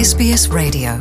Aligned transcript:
SBS 0.00 0.46
Radio. 0.46 0.92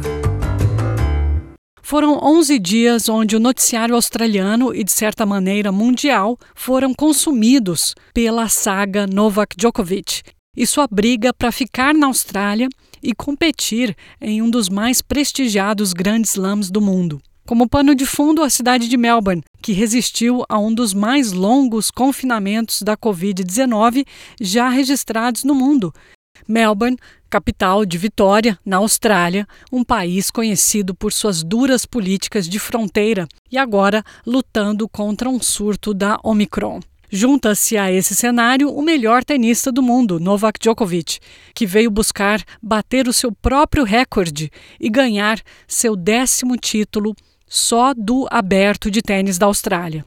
Foram 1.81 2.19
11 2.21 2.59
dias 2.59 3.07
onde 3.07 3.33
o 3.33 3.39
noticiário 3.39 3.95
australiano 3.95 4.75
e, 4.75 4.83
de 4.83 4.91
certa 4.91 5.25
maneira, 5.25 5.71
mundial 5.71 6.37
foram 6.53 6.93
consumidos 6.93 7.95
pela 8.13 8.49
saga 8.49 9.07
Novak 9.07 9.55
Djokovic 9.55 10.21
e 10.53 10.67
sua 10.67 10.85
briga 10.85 11.33
para 11.33 11.49
ficar 11.49 11.93
na 11.93 12.07
Austrália 12.07 12.67
e 13.01 13.15
competir 13.15 13.95
em 14.19 14.41
um 14.41 14.49
dos 14.49 14.67
mais 14.67 15.01
prestigiados 15.01 15.93
grandes 15.93 16.31
slams 16.31 16.69
do 16.69 16.81
mundo. 16.81 17.21
Como 17.47 17.69
pano 17.69 17.95
de 17.95 18.05
fundo, 18.05 18.43
a 18.43 18.49
cidade 18.49 18.89
de 18.89 18.97
Melbourne, 18.97 19.43
que 19.61 19.71
resistiu 19.71 20.43
a 20.49 20.59
um 20.59 20.73
dos 20.73 20.93
mais 20.93 21.31
longos 21.31 21.89
confinamentos 21.89 22.81
da 22.81 22.97
Covid-19 22.97 24.05
já 24.41 24.67
registrados 24.67 25.45
no 25.45 25.55
mundo, 25.55 25.93
Melbourne, 26.47 26.97
capital 27.29 27.85
de 27.85 27.97
Vitória, 27.97 28.57
na 28.65 28.77
Austrália, 28.77 29.47
um 29.71 29.83
país 29.83 30.31
conhecido 30.31 30.95
por 30.95 31.13
suas 31.13 31.43
duras 31.43 31.85
políticas 31.85 32.47
de 32.47 32.59
fronteira 32.59 33.27
e 33.51 33.57
agora 33.57 34.03
lutando 34.25 34.87
contra 34.87 35.29
um 35.29 35.41
surto 35.41 35.93
da 35.93 36.19
Omicron. 36.23 36.79
Junta-se 37.11 37.75
a 37.75 37.91
esse 37.91 38.13
cenário 38.13 38.69
o 38.69 38.83
melhor 38.83 39.23
tenista 39.23 39.71
do 39.71 39.81
mundo, 39.81 40.19
Novak 40.19 40.59
Djokovic, 40.59 41.19
que 41.55 41.65
veio 41.65 41.89
buscar 41.89 42.43
bater 42.61 43.07
o 43.07 43.13
seu 43.13 43.31
próprio 43.31 43.83
recorde 43.83 44.51
e 44.79 44.89
ganhar 44.89 45.41
seu 45.67 45.95
décimo 45.95 46.55
título 46.55 47.15
só 47.47 47.95
do 47.95 48.27
aberto 48.29 48.91
de 48.91 49.01
tênis 49.01 49.39
da 49.39 49.47
Austrália. 49.47 50.05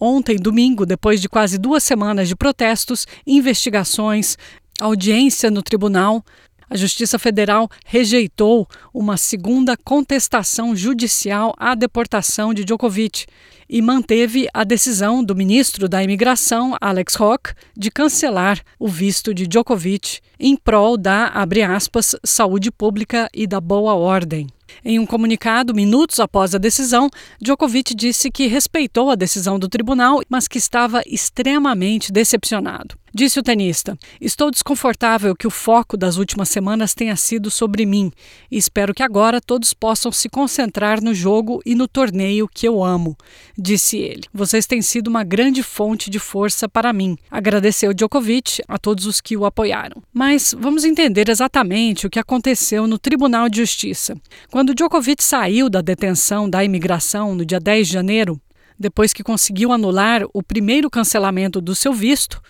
Ontem, 0.00 0.36
domingo, 0.36 0.86
depois 0.86 1.20
de 1.20 1.28
quase 1.28 1.58
duas 1.58 1.82
semanas 1.82 2.28
de 2.28 2.36
protestos, 2.36 3.06
investigações, 3.26 4.38
audiência 4.80 5.50
no 5.50 5.62
tribunal, 5.62 6.24
a 6.70 6.76
Justiça 6.76 7.18
Federal 7.18 7.68
rejeitou 7.86 8.68
uma 8.92 9.16
segunda 9.16 9.76
contestação 9.76 10.76
judicial 10.76 11.54
à 11.56 11.74
deportação 11.74 12.52
de 12.52 12.64
Djokovic 12.64 13.24
e 13.68 13.80
manteve 13.80 14.48
a 14.52 14.64
decisão 14.64 15.24
do 15.24 15.34
ministro 15.34 15.88
da 15.88 16.02
Imigração, 16.02 16.76
Alex 16.80 17.18
Hock, 17.18 17.52
de 17.76 17.90
cancelar 17.90 18.60
o 18.78 18.88
visto 18.88 19.32
de 19.32 19.46
Djokovic 19.46 20.20
em 20.38 20.56
prol 20.56 20.96
da, 20.96 21.32
aspas, 21.74 22.14
saúde 22.24 22.70
pública 22.70 23.28
e 23.34 23.46
da 23.46 23.60
boa 23.60 23.94
ordem. 23.94 24.46
Em 24.84 24.98
um 24.98 25.06
comunicado, 25.06 25.74
minutos 25.74 26.20
após 26.20 26.54
a 26.54 26.58
decisão, 26.58 27.08
Djokovic 27.40 27.94
disse 27.94 28.30
que 28.30 28.46
respeitou 28.46 29.10
a 29.10 29.14
decisão 29.14 29.58
do 29.58 29.68
tribunal, 29.68 30.20
mas 30.28 30.46
que 30.46 30.58
estava 30.58 31.02
extremamente 31.06 32.12
decepcionado. 32.12 32.96
Disse 33.18 33.40
o 33.40 33.42
tenista: 33.42 33.98
Estou 34.20 34.48
desconfortável 34.48 35.34
que 35.34 35.48
o 35.48 35.50
foco 35.50 35.96
das 35.96 36.18
últimas 36.18 36.50
semanas 36.50 36.94
tenha 36.94 37.16
sido 37.16 37.50
sobre 37.50 37.84
mim 37.84 38.12
e 38.48 38.56
espero 38.56 38.94
que 38.94 39.02
agora 39.02 39.40
todos 39.40 39.74
possam 39.74 40.12
se 40.12 40.28
concentrar 40.28 41.02
no 41.02 41.12
jogo 41.12 41.60
e 41.66 41.74
no 41.74 41.88
torneio 41.88 42.46
que 42.46 42.68
eu 42.68 42.80
amo. 42.80 43.16
Disse 43.58 43.98
ele: 43.98 44.22
Vocês 44.32 44.66
têm 44.66 44.80
sido 44.80 45.08
uma 45.08 45.24
grande 45.24 45.64
fonte 45.64 46.08
de 46.08 46.20
força 46.20 46.68
para 46.68 46.92
mim. 46.92 47.18
Agradeceu 47.28 47.92
Djokovic 47.92 48.62
a 48.68 48.78
todos 48.78 49.04
os 49.04 49.20
que 49.20 49.36
o 49.36 49.44
apoiaram. 49.44 50.00
Mas 50.14 50.54
vamos 50.56 50.84
entender 50.84 51.28
exatamente 51.28 52.06
o 52.06 52.10
que 52.10 52.20
aconteceu 52.20 52.86
no 52.86 53.00
Tribunal 53.00 53.48
de 53.48 53.56
Justiça. 53.56 54.16
Quando 54.48 54.76
Djokovic 54.76 55.24
saiu 55.24 55.68
da 55.68 55.80
detenção 55.80 56.48
da 56.48 56.62
imigração 56.62 57.34
no 57.34 57.44
dia 57.44 57.58
10 57.58 57.88
de 57.88 57.94
janeiro, 57.94 58.40
depois 58.78 59.12
que 59.12 59.24
conseguiu 59.24 59.72
anular 59.72 60.22
o 60.32 60.40
primeiro 60.40 60.88
cancelamento 60.88 61.60
do 61.60 61.74
seu 61.74 61.92
visto, 61.92 62.40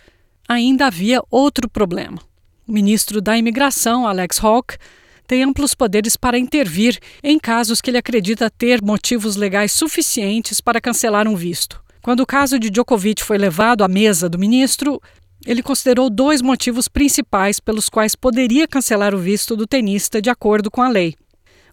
ainda 0.48 0.86
havia 0.86 1.22
outro 1.30 1.68
problema. 1.68 2.18
O 2.66 2.72
ministro 2.72 3.20
da 3.20 3.36
Imigração, 3.36 4.06
Alex 4.06 4.42
Hawke, 4.42 4.76
tem 5.26 5.42
amplos 5.42 5.74
poderes 5.74 6.16
para 6.16 6.38
intervir 6.38 6.98
em 7.22 7.38
casos 7.38 7.82
que 7.82 7.90
ele 7.90 7.98
acredita 7.98 8.50
ter 8.50 8.82
motivos 8.82 9.36
legais 9.36 9.72
suficientes 9.72 10.58
para 10.60 10.80
cancelar 10.80 11.28
um 11.28 11.36
visto. 11.36 11.80
Quando 12.02 12.20
o 12.20 12.26
caso 12.26 12.58
de 12.58 12.70
Djokovic 12.70 13.22
foi 13.22 13.36
levado 13.36 13.84
à 13.84 13.88
mesa 13.88 14.28
do 14.28 14.38
ministro, 14.38 14.98
ele 15.44 15.62
considerou 15.62 16.08
dois 16.08 16.40
motivos 16.40 16.88
principais 16.88 17.60
pelos 17.60 17.90
quais 17.90 18.14
poderia 18.14 18.66
cancelar 18.66 19.14
o 19.14 19.18
visto 19.18 19.54
do 19.54 19.66
tenista 19.66 20.20
de 20.20 20.30
acordo 20.30 20.70
com 20.70 20.80
a 20.80 20.88
lei. 20.88 21.14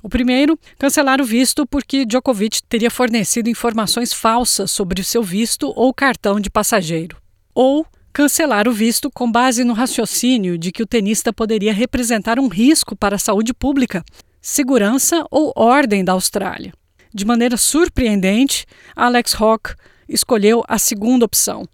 O 0.03 0.09
primeiro, 0.09 0.59
cancelar 0.77 1.21
o 1.21 1.25
visto 1.25 1.66
porque 1.66 2.05
Djokovic 2.05 2.61
teria 2.63 2.91
fornecido 2.91 3.50
informações 3.50 4.13
falsas 4.13 4.69
sobre 4.69 5.01
o 5.01 5.03
seu 5.03 5.23
visto 5.23 5.71
ou 5.75 5.94
cartão 5.94 6.39
de 6.39 6.50
passageiro. 6.50 7.17
Ou 7.55 7.88
cancelar 8.15 8.65
o 8.65 8.71
visto 8.71 9.11
com 9.11 9.29
base 9.29 9.65
no 9.65 9.73
raciocínio 9.73 10.57
de 10.57 10.71
que 10.71 10.81
o 10.81 10.87
tenista 10.87 11.33
poderia 11.33 11.73
representar 11.73 12.39
um 12.39 12.47
risco 12.47 12.95
para 12.95 13.17
a 13.17 13.19
saúde 13.19 13.53
pública, 13.53 14.05
segurança 14.41 15.25
ou 15.29 15.51
ordem 15.53 16.01
da 16.01 16.13
Austrália. 16.13 16.71
De 17.13 17.25
maneira 17.25 17.57
surpreendente, 17.57 18.65
Alex 18.95 19.35
Hawke 19.35 19.75
escolheu 20.07 20.63
a 20.65 20.79
segunda 20.79 21.25
opção, 21.25 21.67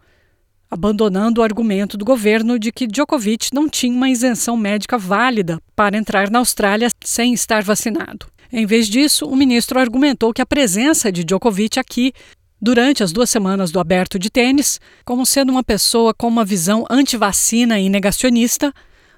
abandonando 0.68 1.42
o 1.42 1.44
argumento 1.44 1.96
do 1.96 2.04
governo 2.04 2.58
de 2.58 2.72
que 2.72 2.88
Djokovic 2.88 3.50
não 3.54 3.70
tinha 3.70 3.96
uma 3.96 4.10
isenção 4.10 4.58
médica 4.58 4.98
válida 4.98 5.62
para 5.76 5.96
entrar 5.96 6.32
na 6.32 6.40
Austrália 6.40 6.88
sem 7.04 7.36
estar 7.36 7.62
vacinado. 7.62 8.26
Em 8.52 8.66
vez 8.66 8.90
disso, 8.90 9.28
o 9.28 9.36
ministro 9.36 9.80
argumentou 9.80 10.34
que 10.34 10.42
a 10.42 10.46
presença 10.46 11.12
de 11.12 11.24
Djokovic 11.24 11.80
aqui 11.80 12.12
durante 12.62 13.04
as 13.04 13.12
duas 13.12 13.30
semanas 13.30 13.72
do 13.72 13.80
aberto 13.80 14.20
de 14.20 14.30
tênis, 14.30 14.80
como 15.04 15.26
sendo 15.26 15.52
uma 15.52 15.64
pessoa 15.64 16.14
com 16.14 16.28
uma 16.28 16.46
visão 16.46 16.86
anti-vacina 16.90 17.80
e 17.80 17.90
negacionista, 17.90 18.72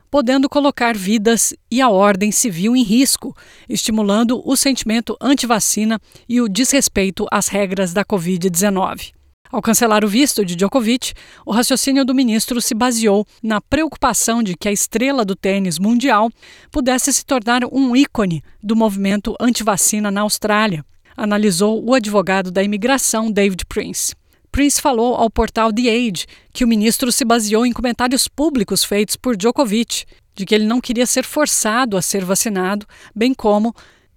podendo 0.10 0.48
colocar 0.48 0.96
vidas 0.96 1.54
e 1.70 1.82
a 1.82 1.90
ordem 1.90 2.32
civil 2.32 2.76
em 2.76 2.84
risco, 2.84 3.36
estimulando 3.68 4.42
o 4.48 4.56
sentimento 4.56 5.18
anti-vacina 5.20 6.00
e 6.30 6.40
o 6.40 6.48
desrespeito 6.48 7.26
às 7.32 7.48
regras 7.48 7.94
da 7.94 8.06
Covid-19. 8.06 9.12
Ao 9.52 9.62
cancelar 9.62 10.04
o 10.04 10.08
visto 10.08 10.44
de 10.44 10.56
Djokovic, 10.56 11.14
o 11.46 11.52
raciocínio 11.52 12.04
do 12.06 12.16
ministro 12.16 12.60
se 12.60 12.74
baseou 12.74 13.26
na 13.42 13.62
preocupação 13.62 14.42
de 14.42 14.56
que 14.56 14.68
a 14.68 14.72
estrela 14.72 15.24
do 15.26 15.36
tênis 15.36 15.78
mundial 15.78 16.32
pudesse 16.72 17.14
se 17.14 17.24
tornar 17.26 17.62
um 17.72 17.96
ícone 17.96 18.44
do 18.64 18.76
movimento 18.76 19.36
anti-vacina 19.40 20.10
na 20.10 20.22
Austrália 20.22 20.84
analisou 21.16 21.84
o 21.84 21.94
advogado 21.94 22.52
da 22.52 22.64
imigração 22.64 23.32
David 23.32 23.66
Prince. 23.66 24.16
Prince 24.52 24.80
falou 24.80 25.16
ao 25.16 25.30
portal 25.30 25.74
The 25.74 25.90
Age 25.90 26.26
que 26.54 26.64
o 26.64 26.68
ministro 26.68 27.12
se 27.12 27.26
baseou 27.26 27.66
em 27.66 27.74
comentários 27.74 28.28
públicos 28.28 28.84
feitos 28.84 29.16
por 29.16 29.36
Djokovic, 29.36 30.06
de 30.36 30.46
que 30.46 30.54
ele 30.54 30.66
não 30.66 30.80
queria 30.80 31.06
ser 31.06 31.24
forçado 31.24 31.98
a 31.98 32.02
ser 32.02 32.24
vacinado, 32.24 32.86
bem 33.16 33.34
como 33.34 33.76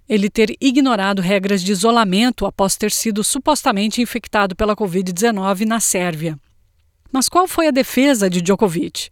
ele 0.08 0.30
ter 0.30 0.54
ignorado 0.60 1.20
regras 1.20 1.62
de 1.62 1.72
isolamento 1.72 2.46
após 2.46 2.76
ter 2.76 2.92
sido 2.92 3.24
supostamente 3.24 4.00
infectado 4.00 4.54
pela 4.54 4.76
Covid-19 4.76 5.64
na 5.64 5.80
Sérvia. 5.80 6.38
Mas 7.10 7.28
qual 7.28 7.48
foi 7.48 7.68
a 7.68 7.72
defesa 7.72 8.28
de 8.28 8.40
Djokovic? 8.40 9.08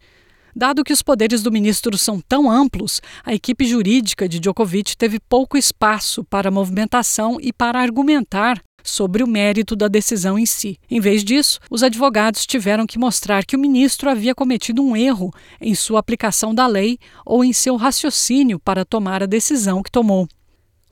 Dado 0.57 0.85
que 0.85 0.93
os 0.93 1.01
poderes 1.01 1.43
do 1.43 1.51
ministro 1.51 1.97
são 1.97 2.21
tão 2.21 2.49
amplos, 2.49 3.01
a 3.25 3.33
equipe 3.33 3.65
jurídica 3.65 4.29
de 4.29 4.39
Djokovic 4.39 4.95
teve 4.95 5.19
pouco 5.19 5.57
espaço 5.57 6.23
para 6.23 6.49
movimentação 6.49 7.37
e 7.41 7.51
para 7.51 7.81
argumentar 7.81 8.63
sobre 8.81 9.21
o 9.21 9.27
mérito 9.27 9.75
da 9.75 9.89
decisão 9.89 10.39
em 10.39 10.45
si. 10.45 10.77
Em 10.89 11.01
vez 11.01 11.25
disso, 11.25 11.59
os 11.69 11.83
advogados 11.83 12.45
tiveram 12.45 12.87
que 12.87 12.97
mostrar 12.97 13.43
que 13.43 13.57
o 13.57 13.59
ministro 13.59 14.09
havia 14.09 14.33
cometido 14.33 14.81
um 14.81 14.95
erro 14.95 15.29
em 15.59 15.75
sua 15.75 15.99
aplicação 15.99 16.55
da 16.55 16.65
lei 16.65 16.97
ou 17.25 17.43
em 17.43 17.51
seu 17.51 17.75
raciocínio 17.75 18.57
para 18.57 18.85
tomar 18.85 19.21
a 19.21 19.25
decisão 19.25 19.83
que 19.83 19.91
tomou. 19.91 20.25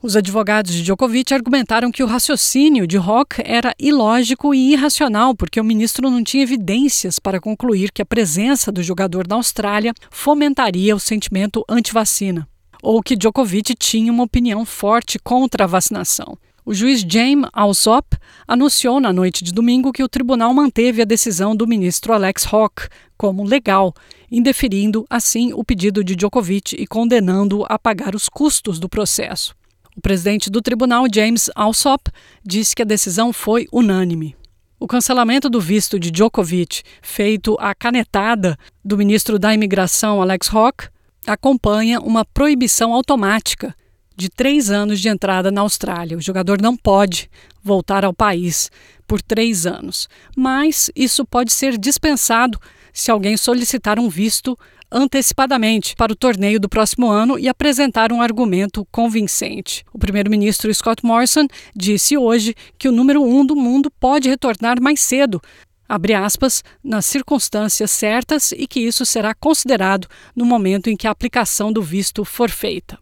Os 0.04 0.16
advogados 0.16 0.74
de 0.74 0.82
Djokovic 0.82 1.32
argumentaram 1.32 1.90
que 1.90 2.02
o 2.02 2.06
raciocínio 2.06 2.86
de 2.86 2.98
Rock 2.98 3.40
era 3.42 3.74
ilógico 3.78 4.54
e 4.54 4.72
irracional, 4.72 5.34
porque 5.34 5.58
o 5.58 5.64
ministro 5.64 6.10
não 6.10 6.22
tinha 6.22 6.42
evidências 6.42 7.18
para 7.18 7.40
concluir 7.40 7.90
que 7.90 8.02
a 8.02 8.04
presença 8.04 8.70
do 8.70 8.82
jogador 8.82 9.26
na 9.26 9.36
Austrália 9.36 9.94
fomentaria 10.10 10.94
o 10.94 11.00
sentimento 11.00 11.64
anti-vacina, 11.66 12.46
ou 12.82 13.02
que 13.02 13.16
Djokovic 13.16 13.74
tinha 13.76 14.12
uma 14.12 14.24
opinião 14.24 14.66
forte 14.66 15.18
contra 15.18 15.64
a 15.64 15.66
vacinação. 15.66 16.36
O 16.66 16.74
juiz 16.74 17.00
James 17.00 17.48
Alsop 17.50 18.14
anunciou 18.46 19.00
na 19.00 19.10
noite 19.10 19.42
de 19.42 19.54
domingo 19.54 19.90
que 19.90 20.04
o 20.04 20.08
tribunal 20.08 20.52
manteve 20.52 21.00
a 21.00 21.06
decisão 21.06 21.56
do 21.56 21.66
ministro 21.66 22.12
Alex 22.12 22.46
Hawke 22.52 22.88
como 23.16 23.42
legal, 23.42 23.94
indeferindo 24.30 25.06
assim 25.08 25.54
o 25.54 25.64
pedido 25.64 26.04
de 26.04 26.14
Djokovic 26.14 26.76
e 26.78 26.86
condenando-o 26.86 27.64
a 27.70 27.78
pagar 27.78 28.14
os 28.14 28.28
custos 28.28 28.78
do 28.78 28.86
processo. 28.86 29.54
O 29.96 30.00
presidente 30.00 30.50
do 30.50 30.60
tribunal, 30.60 31.06
James 31.12 31.48
Alsop, 31.54 32.10
disse 32.44 32.74
que 32.74 32.82
a 32.82 32.86
decisão 32.86 33.32
foi 33.32 33.66
unânime. 33.72 34.36
O 34.78 34.86
cancelamento 34.86 35.48
do 35.48 35.60
visto 35.60 35.98
de 35.98 36.10
Djokovic, 36.10 36.82
feito 37.00 37.56
à 37.60 37.74
canetada 37.74 38.58
do 38.84 38.98
ministro 38.98 39.38
da 39.38 39.54
Imigração, 39.54 40.20
Alex 40.20 40.52
Hawke, 40.52 40.88
acompanha 41.26 42.00
uma 42.00 42.24
proibição 42.24 42.92
automática 42.92 43.74
de 44.16 44.28
três 44.28 44.70
anos 44.70 45.00
de 45.00 45.08
entrada 45.08 45.50
na 45.50 45.60
Austrália. 45.62 46.16
O 46.16 46.20
jogador 46.20 46.60
não 46.60 46.76
pode 46.76 47.30
voltar 47.62 48.04
ao 48.04 48.12
país 48.12 48.70
por 49.06 49.22
três 49.22 49.64
anos, 49.64 50.08
mas 50.36 50.90
isso 50.94 51.24
pode 51.24 51.52
ser 51.52 51.78
dispensado 51.78 52.58
se 52.92 53.10
alguém 53.10 53.36
solicitar 53.36 53.98
um 53.98 54.08
visto 54.08 54.58
antecipadamente 54.94 55.96
para 55.96 56.12
o 56.12 56.16
torneio 56.16 56.60
do 56.60 56.68
próximo 56.68 57.10
ano 57.10 57.36
e 57.36 57.48
apresentar 57.48 58.12
um 58.12 58.22
argumento 58.22 58.86
convincente. 58.92 59.84
O 59.92 59.98
primeiro-ministro 59.98 60.72
Scott 60.72 61.04
Morrison 61.04 61.48
disse 61.74 62.16
hoje 62.16 62.54
que 62.78 62.88
o 62.88 62.92
número 62.92 63.22
um 63.22 63.44
do 63.44 63.56
mundo 63.56 63.90
pode 63.90 64.28
retornar 64.28 64.80
mais 64.80 65.00
cedo, 65.00 65.42
abre 65.88 66.14
aspas, 66.14 66.62
nas 66.82 67.04
circunstâncias 67.04 67.90
certas 67.90 68.52
e 68.52 68.68
que 68.68 68.80
isso 68.80 69.04
será 69.04 69.34
considerado 69.34 70.06
no 70.34 70.46
momento 70.46 70.88
em 70.88 70.96
que 70.96 71.08
a 71.08 71.10
aplicação 71.10 71.72
do 71.72 71.82
visto 71.82 72.24
for 72.24 72.48
feita. 72.48 72.96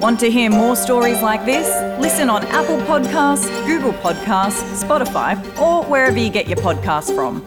Want 0.00 0.20
to 0.20 0.30
hear 0.30 0.50
more 0.50 0.76
stories 0.76 1.22
like 1.22 1.46
this? 1.46 1.66
Listen 1.98 2.28
on 2.28 2.44
Apple 2.48 2.76
Podcasts, 2.86 3.48
Google 3.66 3.94
Podcasts, 3.94 4.62
Spotify, 4.84 5.34
or 5.58 5.82
wherever 5.84 6.18
you 6.18 6.28
get 6.28 6.46
your 6.46 6.58
podcasts 6.58 7.10
from. 7.14 7.42